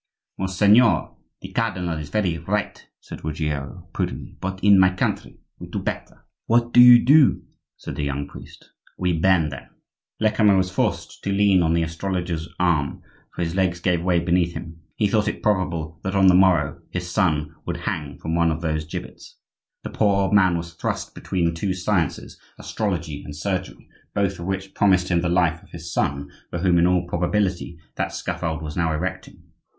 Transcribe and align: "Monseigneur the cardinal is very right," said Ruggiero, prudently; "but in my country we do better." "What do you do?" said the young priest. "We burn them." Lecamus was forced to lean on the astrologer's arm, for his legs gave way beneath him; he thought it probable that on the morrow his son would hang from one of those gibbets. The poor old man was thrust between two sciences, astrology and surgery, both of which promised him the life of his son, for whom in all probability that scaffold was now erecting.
"Monseigneur 0.39 1.15
the 1.41 1.51
cardinal 1.51 1.95
is 1.99 2.09
very 2.09 2.35
right," 2.39 2.87
said 2.99 3.23
Ruggiero, 3.23 3.87
prudently; 3.93 4.35
"but 4.41 4.59
in 4.63 4.79
my 4.79 4.89
country 4.89 5.37
we 5.59 5.67
do 5.67 5.77
better." 5.77 6.25
"What 6.47 6.73
do 6.73 6.79
you 6.81 7.05
do?" 7.05 7.43
said 7.77 7.97
the 7.97 8.03
young 8.03 8.27
priest. 8.27 8.71
"We 8.97 9.13
burn 9.13 9.49
them." 9.49 9.69
Lecamus 10.19 10.57
was 10.57 10.71
forced 10.71 11.23
to 11.23 11.31
lean 11.31 11.61
on 11.61 11.75
the 11.75 11.83
astrologer's 11.83 12.49
arm, 12.59 13.03
for 13.35 13.43
his 13.43 13.53
legs 13.53 13.79
gave 13.79 14.01
way 14.01 14.19
beneath 14.19 14.53
him; 14.53 14.81
he 14.95 15.05
thought 15.07 15.27
it 15.27 15.43
probable 15.43 15.99
that 16.03 16.15
on 16.15 16.25
the 16.25 16.33
morrow 16.33 16.81
his 16.89 17.07
son 17.11 17.53
would 17.67 17.81
hang 17.81 18.17
from 18.17 18.33
one 18.33 18.49
of 18.49 18.61
those 18.61 18.85
gibbets. 18.85 19.37
The 19.83 19.91
poor 19.91 20.19
old 20.23 20.33
man 20.33 20.57
was 20.57 20.73
thrust 20.73 21.13
between 21.13 21.53
two 21.53 21.75
sciences, 21.75 22.39
astrology 22.57 23.21
and 23.23 23.35
surgery, 23.35 23.87
both 24.15 24.39
of 24.39 24.47
which 24.47 24.73
promised 24.73 25.09
him 25.09 25.21
the 25.21 25.29
life 25.29 25.61
of 25.61 25.69
his 25.69 25.93
son, 25.93 26.31
for 26.49 26.57
whom 26.57 26.79
in 26.79 26.87
all 26.87 27.05
probability 27.05 27.77
that 27.97 28.11
scaffold 28.11 28.63
was 28.63 28.75
now 28.75 28.91
erecting. 28.91 29.43